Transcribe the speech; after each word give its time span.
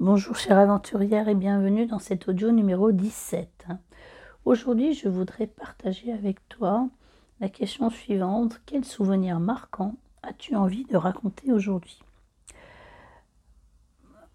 Bonjour 0.00 0.36
chère 0.36 0.58
aventurière 0.58 1.28
et 1.28 1.34
bienvenue 1.34 1.86
dans 1.86 1.98
cet 1.98 2.28
audio 2.28 2.50
numéro 2.50 2.90
17. 2.90 3.66
Aujourd'hui 4.44 4.94
je 4.94 5.08
voudrais 5.08 5.46
partager 5.46 6.12
avec 6.12 6.48
toi 6.48 6.88
la 7.40 7.48
question 7.48 7.90
suivante. 7.90 8.60
Quel 8.66 8.84
souvenir 8.84 9.40
marquant 9.40 9.94
as-tu 10.22 10.56
envie 10.56 10.84
de 10.84 10.96
raconter 10.96 11.52
aujourd'hui? 11.52 12.00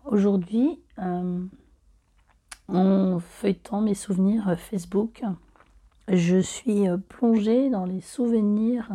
Aujourd'hui, 0.06 0.82
euh, 1.00 1.46
en 2.68 3.20
feuilletant 3.20 3.82
mes 3.82 3.96
souvenirs 3.96 4.58
Facebook, 4.58 5.24
je 6.08 6.38
suis 6.38 6.86
plongée 7.10 7.70
dans 7.70 7.86
les 7.86 8.02
souvenirs 8.02 8.90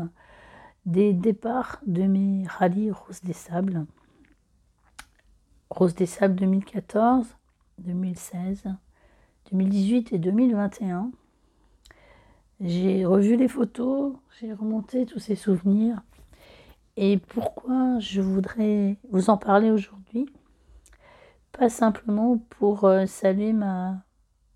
des 0.86 1.12
départs 1.12 1.80
de 1.86 2.04
mes 2.04 2.46
rallyes 2.46 2.90
Rose 2.90 3.22
des 3.22 3.32
Sables 3.32 3.86
Rose 5.70 5.94
des 5.94 6.06
Sables 6.06 6.34
2014, 6.36 7.26
2016, 7.78 8.64
2018 9.52 10.12
et 10.14 10.18
2021. 10.18 11.10
J'ai 12.60 13.04
revu 13.04 13.36
les 13.36 13.48
photos, 13.48 14.14
j'ai 14.40 14.52
remonté 14.52 15.04
tous 15.04 15.18
ces 15.18 15.36
souvenirs. 15.36 16.00
Et 16.96 17.18
pourquoi 17.18 17.98
je 17.98 18.20
voudrais 18.20 18.96
vous 19.10 19.30
en 19.30 19.36
parler 19.36 19.70
aujourd'hui? 19.70 20.26
Pas 21.52 21.68
simplement 21.68 22.38
pour 22.50 22.84
euh, 22.84 23.04
saluer 23.06 23.52
ma 23.52 24.02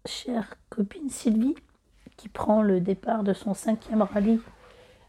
chère 0.06 0.54
copine 0.70 1.10
Sylvie, 1.10 1.54
qui 2.16 2.28
prend 2.28 2.62
le 2.62 2.80
départ 2.80 3.22
de 3.22 3.34
son 3.34 3.54
cinquième 3.54 4.02
rallye 4.02 4.40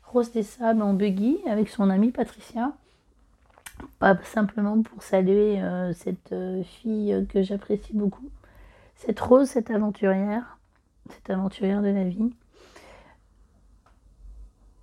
Rose 0.03 0.31
des 0.31 0.43
Sables 0.43 0.81
en 0.81 0.93
buggy 0.93 1.39
avec 1.47 1.69
son 1.69 1.89
amie 1.89 2.11
Patricia 2.11 2.73
pas 3.99 4.17
simplement 4.23 4.81
pour 4.81 5.03
saluer 5.03 5.61
euh, 5.61 5.93
cette 5.93 6.31
euh, 6.31 6.63
fille 6.63 7.25
que 7.29 7.41
j'apprécie 7.41 7.93
beaucoup, 7.93 8.29
cette 8.95 9.19
rose, 9.19 9.47
cette 9.47 9.71
aventurière, 9.71 10.57
cette 11.09 11.29
aventurière 11.29 11.81
de 11.81 11.89
la 11.89 12.03
vie. 12.03 12.33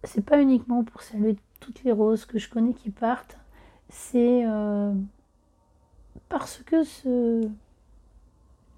C'est 0.04 0.24
pas 0.24 0.40
uniquement 0.40 0.84
pour 0.84 1.02
saluer 1.02 1.36
toutes 1.60 1.84
les 1.84 1.92
roses 1.92 2.24
que 2.24 2.38
je 2.38 2.48
connais 2.48 2.72
qui 2.72 2.90
partent, 2.90 3.38
c'est 3.88 4.42
euh, 4.46 4.94
parce 6.28 6.58
que 6.58 6.84
ce, 6.84 7.46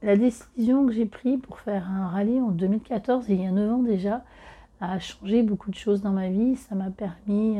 la 0.02 0.16
décision 0.16 0.86
que 0.86 0.92
j'ai 0.92 1.06
prise 1.06 1.40
pour 1.40 1.60
faire 1.60 1.88
un 1.88 2.08
rallye 2.08 2.40
en 2.40 2.50
2014, 2.50 3.26
il 3.28 3.42
y 3.42 3.46
a 3.46 3.52
9 3.52 3.72
ans 3.72 3.82
déjà, 3.82 4.24
a 4.80 4.98
changé 4.98 5.42
beaucoup 5.42 5.70
de 5.70 5.76
choses 5.76 6.02
dans 6.02 6.10
ma 6.10 6.28
vie. 6.28 6.56
Ça 6.56 6.74
m'a 6.74 6.90
permis 6.90 7.58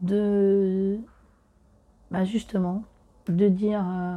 de 0.00 0.98
bah 2.10 2.24
justement, 2.24 2.84
de 3.28 3.48
dire, 3.48 3.84
euh, 3.86 4.16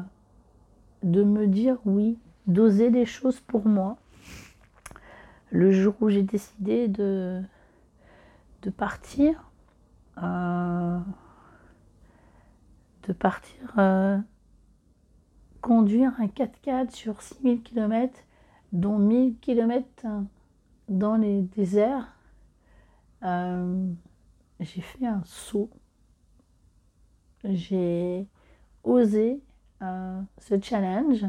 de 1.04 1.24
me 1.24 1.48
dire 1.48 1.78
oui, 1.86 2.18
d'oser 2.48 2.90
des 2.90 3.06
choses 3.06 3.40
pour 3.40 3.68
moi. 3.68 3.98
Le 5.50 5.72
jour 5.72 5.96
où 6.00 6.10
j'ai 6.10 6.24
décidé 6.24 6.88
de, 6.88 7.42
de 8.62 8.70
partir, 8.70 9.52
euh, 10.24 11.00
de 13.08 13.14
partir 13.14 13.74
euh, 13.78 14.18
conduire 15.60 16.14
un 16.20 16.28
4x4 16.28 16.92
sur 16.92 17.22
6000 17.22 17.62
km, 17.62 18.18
dont 18.72 18.98
1000 18.98 19.38
km 19.40 20.08
dans 20.88 21.18
les 21.18 21.42
déserts, 21.42 22.16
j'ai 23.22 24.82
fait 24.82 25.06
un 25.06 25.22
saut 25.26 25.70
j'ai 27.44 28.28
osé 28.84 29.42
euh, 29.82 30.22
ce 30.38 30.60
challenge. 30.62 31.26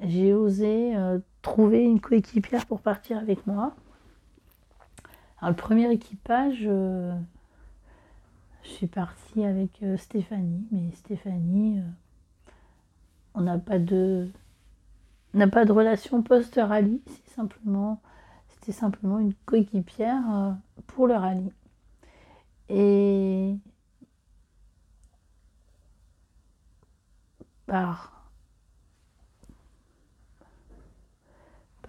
J'ai 0.00 0.32
osé 0.32 0.96
euh, 0.96 1.18
trouver 1.42 1.82
une 1.82 2.00
coéquipière 2.00 2.66
pour 2.66 2.80
partir 2.80 3.18
avec 3.18 3.46
moi. 3.46 3.74
Alors, 5.40 5.50
le 5.50 5.56
premier 5.56 5.90
équipage, 5.92 6.60
euh, 6.62 7.12
je 8.62 8.68
suis 8.68 8.86
partie 8.86 9.44
avec 9.44 9.82
Stéphanie, 9.96 10.66
mais 10.70 10.90
Stéphanie, 10.92 11.80
on 13.34 13.42
n'a 13.42 13.58
pas 13.58 13.78
de 13.78 14.28
n'a 15.34 15.46
pas 15.46 15.64
de 15.64 15.72
relation 15.72 16.22
post-rallye, 16.22 17.02
c'est 17.06 17.34
simplement 17.34 18.00
c'était 18.48 18.72
simplement 18.72 19.18
une 19.18 19.34
coéquipière 19.44 20.56
pour 20.88 21.06
le 21.06 21.14
rallye. 21.14 21.52
Et 22.68 23.56
par, 27.66 28.14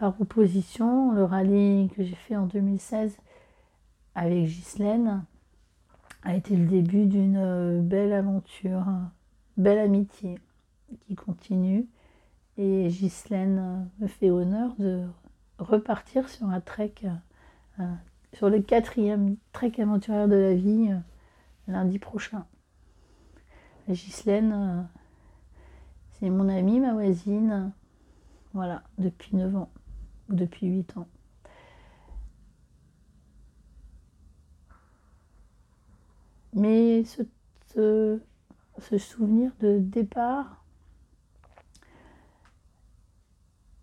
opposition, 0.01 1.11
le 1.11 1.25
rallye 1.25 1.89
que 1.89 2.03
j'ai 2.03 2.15
fait 2.15 2.35
en 2.35 2.45
2016 2.45 3.17
avec 4.15 4.45
Ghislaine 4.45 5.25
a 6.23 6.35
été 6.35 6.55
le 6.55 6.65
début 6.65 7.05
d'une 7.05 7.81
belle 7.81 8.13
aventure, 8.13 8.85
belle 9.57 9.79
amitié 9.79 10.39
qui 11.01 11.15
continue. 11.15 11.85
Et 12.57 12.87
Ghislaine 12.87 13.89
me 13.99 14.07
fait 14.07 14.29
honneur 14.29 14.73
de 14.79 15.05
repartir 15.59 16.29
sur 16.29 16.47
un 16.47 16.61
trek 16.61 16.95
sur 18.39 18.49
le 18.49 18.61
quatrième 18.61 19.35
trek 19.51 19.73
aventurière 19.79 20.29
de 20.29 20.35
la 20.35 20.53
vie 20.53 20.93
euh, 20.93 20.99
lundi 21.67 21.99
prochain. 21.99 22.45
La 23.89 23.93
euh, 23.93 24.81
c'est 26.13 26.29
mon 26.29 26.47
amie, 26.47 26.79
ma 26.79 26.93
voisine, 26.93 27.73
voilà, 28.53 28.81
depuis 28.97 29.35
9 29.35 29.57
ans, 29.57 29.69
depuis 30.29 30.67
8 30.67 30.95
ans. 30.95 31.07
Mais 36.53 37.03
ce, 37.03 38.21
ce 38.77 38.97
souvenir 38.97 39.51
de 39.59 39.79
départ, 39.79 40.63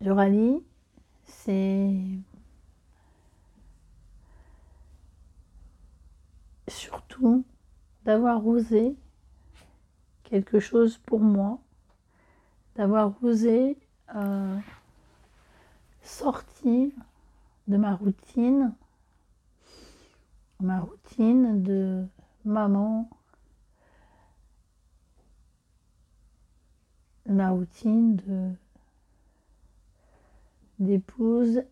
je 0.00 0.10
rallie, 0.10 0.64
c'est 1.26 1.92
d'avoir 8.04 8.46
osé 8.46 8.96
quelque 10.24 10.58
chose 10.58 10.98
pour 10.98 11.20
moi, 11.20 11.58
d'avoir 12.74 13.12
osé 13.22 13.78
euh, 14.14 14.58
sortir 16.02 16.90
de 17.68 17.76
ma 17.76 17.94
routine, 17.94 18.74
ma 20.60 20.80
routine 20.80 21.62
de 21.62 22.06
maman, 22.44 23.08
ma 27.26 27.50
routine 27.50 28.16
de 28.16 28.52
d'épouse, 30.78 31.62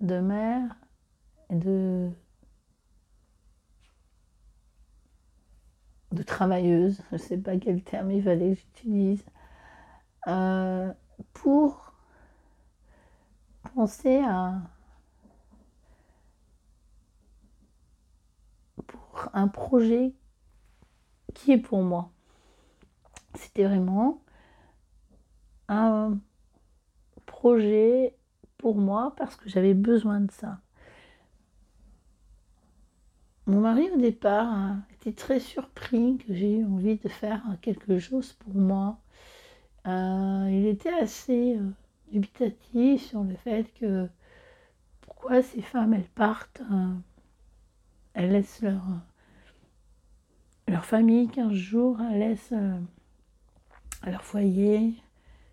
de 0.00 0.20
mère, 0.20 0.74
de 1.50 2.10
de 6.12 6.22
travailleuse, 6.22 7.00
je 7.10 7.16
ne 7.16 7.18
sais 7.18 7.38
pas 7.38 7.56
quel 7.58 7.82
terme 7.82 8.10
il 8.10 8.22
fallait 8.22 8.54
que 8.54 8.60
j'utilise, 8.60 9.24
euh, 10.28 10.92
pour 11.32 11.94
penser 13.74 14.22
à 14.24 14.62
un 19.32 19.48
projet 19.48 20.14
qui 21.34 21.52
est 21.52 21.58
pour 21.58 21.82
moi. 21.82 22.10
C'était 23.34 23.64
vraiment 23.64 24.22
un 25.68 26.18
projet 27.26 28.16
pour 28.58 28.76
moi 28.76 29.14
parce 29.16 29.36
que 29.36 29.48
j'avais 29.48 29.74
besoin 29.74 30.20
de 30.20 30.30
ça. 30.30 30.58
Mon 33.46 33.60
mari, 33.60 33.88
au 33.94 33.96
départ, 33.96 34.74
était 34.94 35.12
très 35.12 35.38
surpris 35.38 36.18
que 36.18 36.34
j'ai 36.34 36.58
eu 36.58 36.64
envie 36.64 36.96
de 36.96 37.08
faire 37.08 37.42
quelque 37.62 38.00
chose 38.00 38.32
pour 38.32 38.54
moi. 38.54 38.98
Euh, 39.86 40.48
il 40.50 40.66
était 40.66 40.92
assez 40.92 41.56
euh, 41.56 41.70
dubitatif 42.10 43.06
sur 43.06 43.22
le 43.22 43.36
fait 43.36 43.72
que 43.78 44.08
pourquoi 45.00 45.42
ces 45.42 45.62
femmes, 45.62 45.94
elles 45.94 46.08
partent, 46.08 46.60
euh, 46.72 46.92
elles 48.14 48.32
laissent 48.32 48.62
leur, 48.62 48.82
leur 50.66 50.84
famille 50.84 51.28
15 51.28 51.52
jours, 51.52 52.00
elles 52.00 52.18
laissent 52.18 52.54
leur 54.04 54.24
foyer. 54.24 54.94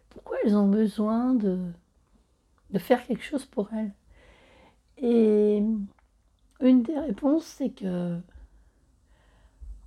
Pourquoi 0.09 0.37
elles 0.43 0.55
ont 0.55 0.67
besoin 0.67 1.35
de, 1.35 1.59
faire 2.77 3.05
quelque 3.05 3.23
chose 3.23 3.45
pour 3.45 3.69
elles? 3.71 3.91
Une 6.63 6.83
des 6.83 6.97
réponses, 6.97 7.45
c'est 7.45 7.69
que, 7.69 8.19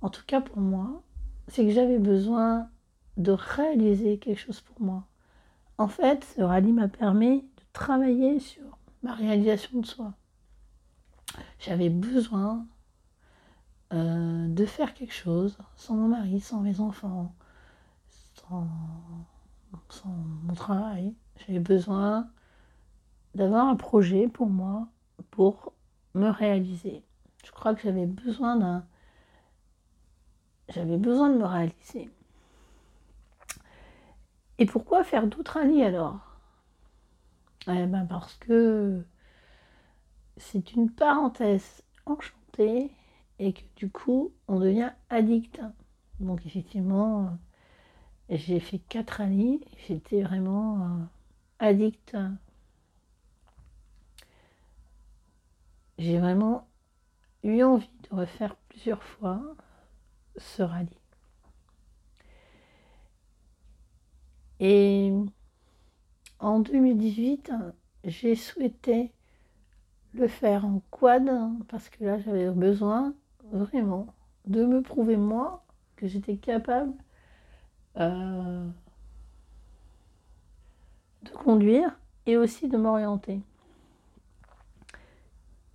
en 0.01 0.09
tout 0.09 0.23
cas 0.25 0.41
pour 0.41 0.59
moi, 0.59 1.01
c'est 1.47 1.65
que 1.65 1.71
j'avais 1.71 1.99
besoin 1.99 2.69
de 3.17 3.31
réaliser 3.31 4.19
quelque 4.19 4.39
chose 4.39 4.61
pour 4.61 4.81
moi. 4.81 5.05
En 5.77 5.87
fait, 5.87 6.23
ce 6.35 6.41
rallye 6.41 6.71
m'a 6.71 6.87
permis 6.87 7.41
de 7.41 7.63
travailler 7.73 8.39
sur 8.39 8.77
ma 9.03 9.13
réalisation 9.13 9.79
de 9.79 9.85
soi. 9.85 10.13
J'avais 11.59 11.89
besoin 11.89 12.65
euh, 13.93 14.47
de 14.47 14.65
faire 14.65 14.93
quelque 14.93 15.13
chose 15.13 15.57
sans 15.75 15.95
mon 15.95 16.07
mari, 16.09 16.39
sans 16.39 16.61
mes 16.61 16.79
enfants, 16.79 17.33
sans, 18.35 18.67
sans 19.89 20.15
mon 20.43 20.53
travail. 20.53 21.13
J'avais 21.37 21.59
besoin 21.59 22.29
d'avoir 23.35 23.67
un 23.67 23.75
projet 23.75 24.27
pour 24.27 24.47
moi, 24.47 24.87
pour 25.31 25.73
me 26.13 26.29
réaliser. 26.29 27.03
Je 27.45 27.51
crois 27.51 27.75
que 27.75 27.81
j'avais 27.81 28.05
besoin 28.05 28.57
d'un... 28.57 28.85
J'avais 30.69 30.97
besoin 30.97 31.29
de 31.29 31.37
me 31.37 31.45
réaliser. 31.45 32.09
Et 34.59 34.65
pourquoi 34.65 35.03
faire 35.03 35.27
d'autres 35.27 35.53
rallyes 35.53 35.83
alors? 35.83 36.19
Eh 37.67 37.85
ben 37.85 38.05
Parce 38.05 38.33
que 38.35 39.03
c'est 40.37 40.73
une 40.73 40.89
parenthèse 40.89 41.83
enchantée 42.05 42.91
et 43.39 43.53
que 43.53 43.61
du 43.75 43.89
coup 43.89 44.33
on 44.47 44.59
devient 44.59 44.91
addict. 45.09 45.61
Donc 46.19 46.45
effectivement, 46.45 47.37
j'ai 48.29 48.59
fait 48.59 48.79
quatre 48.79 49.11
rallyes, 49.11 49.61
j'étais 49.87 50.21
vraiment 50.23 50.81
euh, 50.81 51.03
addict. 51.59 52.15
J'ai 55.97 56.19
vraiment 56.19 56.67
eu 57.43 57.63
envie 57.63 57.89
de 58.09 58.15
refaire 58.15 58.55
plusieurs 58.69 59.03
fois 59.03 59.41
ce 60.37 60.61
rallye. 60.61 60.89
Et 64.59 65.11
en 66.39 66.59
2018, 66.59 67.51
j'ai 68.03 68.35
souhaité 68.35 69.11
le 70.13 70.27
faire 70.27 70.65
en 70.65 70.81
quad 70.91 71.29
parce 71.67 71.89
que 71.89 72.03
là 72.03 72.19
j'avais 72.19 72.49
besoin 72.49 73.13
vraiment 73.51 74.07
de 74.45 74.65
me 74.65 74.81
prouver 74.81 75.17
moi 75.17 75.63
que 75.95 76.07
j'étais 76.07 76.37
capable 76.37 76.93
euh, 77.97 78.67
de 81.23 81.29
conduire 81.31 81.97
et 82.25 82.37
aussi 82.37 82.67
de 82.67 82.77
m'orienter. 82.77 83.41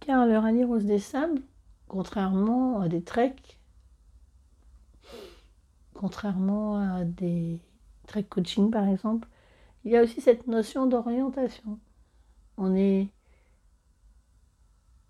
Car 0.02 0.26
le 0.26 0.36
rallye 0.36 0.64
Rose 0.64 0.84
des 0.84 0.98
Sables, 0.98 1.40
contrairement 1.86 2.80
à 2.80 2.88
des 2.88 3.04
treks, 3.04 3.60
contrairement 5.94 6.76
à 6.76 7.04
des 7.04 7.60
trek 8.08 8.24
coaching 8.24 8.72
par 8.72 8.88
exemple, 8.88 9.28
il 9.84 9.92
y 9.92 9.96
a 9.96 10.02
aussi 10.02 10.20
cette 10.20 10.48
notion 10.48 10.86
d'orientation. 10.86 11.78
On 12.56 12.74
est 12.74 13.10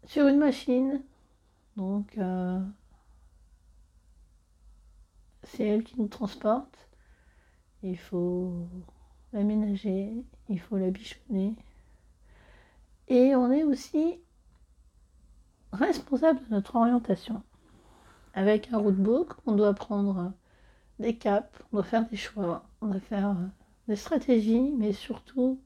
sur 0.05 0.27
une 0.27 0.37
machine, 0.37 1.03
donc 1.77 2.19
euh, 2.19 2.61
c'est 5.45 5.67
elle 5.67 5.85
qui 5.85 5.99
nous 5.99 6.09
transporte. 6.09 6.87
Il 7.83 7.97
faut 7.97 8.69
l'aménager, 9.33 10.13
il 10.51 10.61
faut 10.61 10.77
la 10.77 10.91
bichonner. 10.91 11.57
Et 13.09 13.35
on 13.35 13.51
est 13.51 13.65
aussi 13.65 14.21
responsable 15.73 16.41
de 16.45 16.55
notre 16.55 16.77
orientation. 16.77 17.43
Avec 18.35 18.73
un 18.73 18.79
roadbook, 18.79 19.35
on 19.47 19.53
doit 19.53 19.75
prendre 19.75 20.33
des 20.99 21.17
caps, 21.17 21.49
on 21.73 21.77
doit 21.77 21.85
faire 21.85 22.09
des 22.09 22.17
choix, 22.17 22.65
on 22.81 22.89
doit 22.89 23.01
faire 23.01 23.37
des 23.89 23.97
stratégies, 23.97 24.73
mais 24.77 24.93
surtout 24.93 25.61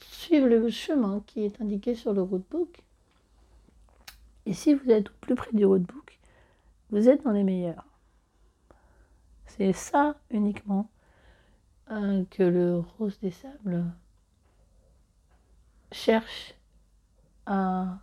suivre 0.00 0.46
le 0.46 0.68
chemin 0.68 1.22
qui 1.26 1.44
est 1.44 1.60
indiqué 1.60 1.94
sur 1.94 2.12
le 2.12 2.22
roadbook. 2.22 2.82
Et 4.44 4.52
si 4.52 4.74
vous 4.74 4.90
êtes 4.90 5.08
au 5.08 5.14
plus 5.20 5.34
près 5.34 5.52
du 5.52 5.64
roadbook, 5.64 6.18
vous 6.90 7.08
êtes 7.08 7.24
dans 7.24 7.32
les 7.32 7.42
meilleurs. 7.42 7.86
C'est 9.46 9.72
ça 9.72 10.16
uniquement 10.30 10.90
euh, 11.90 12.24
que 12.30 12.42
le 12.42 12.78
Rose 12.78 13.18
des 13.20 13.30
Sables 13.30 13.84
cherche 15.92 16.54
à... 17.46 17.98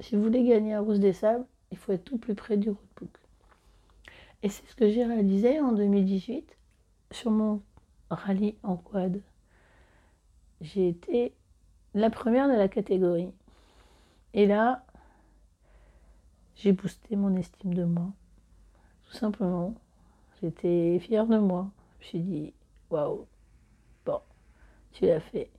Si 0.00 0.14
vous 0.14 0.22
voulez 0.22 0.44
gagner 0.44 0.74
un 0.74 0.80
Rose 0.80 1.00
des 1.00 1.12
Sables, 1.12 1.44
il 1.70 1.76
faut 1.76 1.92
être 1.92 2.04
tout 2.04 2.18
plus 2.18 2.34
près 2.34 2.56
du 2.56 2.70
roadbook. 2.70 3.18
Et 4.42 4.48
c'est 4.48 4.66
ce 4.68 4.76
que 4.76 4.88
j'ai 4.88 5.04
réalisé 5.04 5.60
en 5.60 5.72
2018 5.72 6.56
sur 7.10 7.30
mon 7.30 7.62
rallye 8.10 8.56
en 8.62 8.76
quad. 8.76 9.20
J'ai 10.60 10.88
été 10.88 11.34
la 11.94 12.10
première 12.10 12.48
de 12.48 12.54
la 12.54 12.68
catégorie. 12.68 13.32
Et 14.34 14.46
là, 14.46 14.84
j'ai 16.54 16.72
boosté 16.72 17.16
mon 17.16 17.36
estime 17.36 17.74
de 17.74 17.84
moi. 17.84 18.10
Tout 19.06 19.16
simplement. 19.16 19.74
J'étais 20.40 20.98
fière 21.00 21.26
de 21.26 21.38
moi. 21.38 21.70
Je 21.98 22.04
me 22.04 22.08
suis 22.08 22.20
dit, 22.20 22.54
waouh, 22.90 23.26
bon, 24.04 24.20
tu 24.92 25.06
l'as 25.06 25.20
fait. 25.20 25.50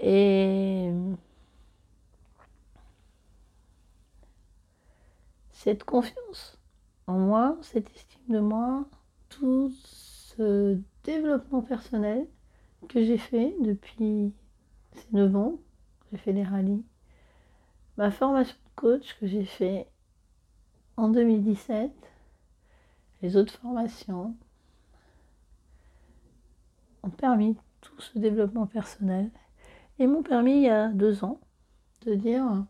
Et 0.00 0.90
cette 5.68 5.84
confiance 5.84 6.58
en 7.06 7.18
moi, 7.18 7.58
cette 7.60 7.94
estime 7.94 8.34
de 8.34 8.40
moi, 8.40 8.86
tout 9.28 9.70
ce 9.84 10.78
développement 11.04 11.60
personnel 11.60 12.26
que 12.88 13.04
j'ai 13.04 13.18
fait 13.18 13.54
depuis 13.60 14.32
ces 14.94 15.06
9 15.12 15.36
ans, 15.36 15.58
j'ai 16.10 16.16
fait 16.16 16.32
les 16.32 16.42
rallyes, 16.42 16.86
ma 17.98 18.10
formation 18.10 18.54
de 18.54 18.80
coach 18.80 19.18
que 19.20 19.26
j'ai 19.26 19.44
fait 19.44 19.86
en 20.96 21.10
2017, 21.10 21.92
les 23.20 23.36
autres 23.36 23.52
formations 23.52 24.34
ont 27.02 27.10
permis 27.10 27.58
tout 27.82 28.00
ce 28.00 28.18
développement 28.18 28.66
personnel 28.66 29.30
et 29.98 30.06
m'ont 30.06 30.22
permis 30.22 30.52
il 30.52 30.62
y 30.62 30.70
a 30.70 30.88
deux 30.88 31.24
ans 31.24 31.38
de 32.06 32.14
dire 32.14 32.64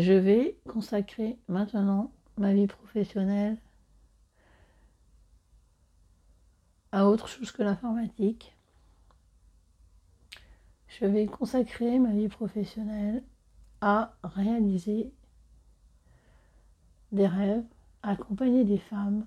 je 0.00 0.12
vais 0.12 0.58
consacrer 0.66 1.38
maintenant 1.48 2.12
ma 2.36 2.52
vie 2.52 2.66
professionnelle 2.66 3.56
à 6.90 7.08
autre 7.08 7.28
chose 7.28 7.52
que 7.52 7.62
l'informatique. 7.62 8.56
Je 10.88 11.06
vais 11.06 11.26
consacrer 11.26 11.98
ma 11.98 12.12
vie 12.12 12.28
professionnelle 12.28 13.22
à 13.80 14.16
réaliser 14.22 15.12
des 17.12 17.26
rêves, 17.26 17.64
à 18.02 18.10
accompagner 18.10 18.64
des 18.64 18.78
femmes 18.78 19.26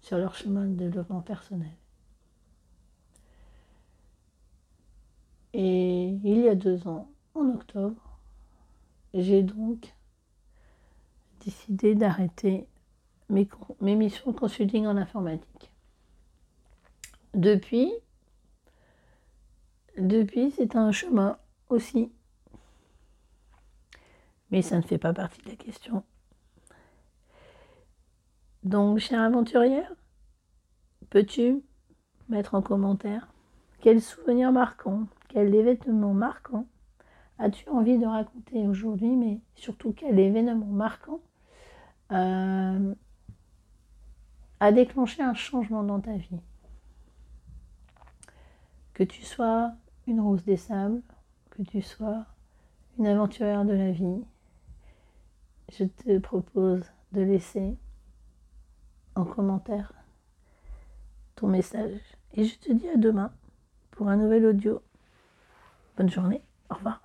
sur 0.00 0.18
leur 0.18 0.34
chemin 0.34 0.66
de 0.66 0.74
développement 0.74 1.22
personnel. 1.22 1.76
Et 5.52 6.08
il 6.08 6.40
y 6.40 6.48
a 6.48 6.54
deux 6.54 6.86
ans, 6.88 7.10
en 7.34 7.48
octobre, 7.50 8.13
j'ai 9.14 9.42
donc 9.44 9.94
décidé 11.44 11.94
d'arrêter 11.94 12.66
mes, 13.28 13.48
missions 13.80 14.32
de 14.32 14.36
consulting 14.36 14.86
en 14.86 14.96
informatique. 14.96 15.72
Depuis, 17.32 17.92
depuis 19.96 20.50
c'est 20.50 20.76
un 20.76 20.92
chemin 20.92 21.38
aussi. 21.68 22.12
Mais 24.50 24.62
ça 24.62 24.76
ne 24.76 24.82
fait 24.82 24.98
pas 24.98 25.12
partie 25.12 25.42
de 25.42 25.50
la 25.50 25.56
question. 25.56 26.04
Donc, 28.62 28.98
chère 28.98 29.20
aventurière, 29.20 29.92
peux-tu 31.10 31.62
mettre 32.28 32.54
en 32.54 32.62
commentaire 32.62 33.28
quel 33.80 34.00
souvenir 34.00 34.52
marquant, 34.52 35.06
quel 35.28 35.54
événement 35.54 36.14
marquant 36.14 36.66
as-tu 37.44 37.68
envie 37.68 37.98
de 37.98 38.06
raconter 38.06 38.66
aujourd'hui, 38.66 39.16
mais 39.16 39.38
surtout 39.54 39.92
quel 39.92 40.18
événement 40.18 40.64
marquant 40.64 41.20
euh, 42.10 42.94
a 44.60 44.72
déclenché 44.72 45.22
un 45.22 45.34
changement 45.34 45.82
dans 45.82 46.00
ta 46.00 46.16
vie? 46.16 46.40
Que 48.94 49.04
tu 49.04 49.22
sois 49.22 49.72
une 50.06 50.20
rose 50.20 50.42
des 50.44 50.56
sables, 50.56 51.02
que 51.50 51.62
tu 51.62 51.82
sois 51.82 52.24
une 52.98 53.06
aventurière 53.06 53.66
de 53.66 53.74
la 53.74 53.90
vie, 53.90 54.24
je 55.70 55.84
te 55.84 56.18
propose 56.18 56.82
de 57.12 57.20
laisser 57.20 57.76
en 59.16 59.24
commentaire 59.26 59.92
ton 61.34 61.48
message. 61.48 62.00
Et 62.32 62.44
je 62.44 62.58
te 62.58 62.72
dis 62.72 62.88
à 62.88 62.96
demain 62.96 63.32
pour 63.90 64.08
un 64.08 64.16
nouvel 64.16 64.46
audio. 64.46 64.80
Bonne 65.98 66.10
journée, 66.10 66.42
au 66.70 66.74
revoir. 66.74 67.03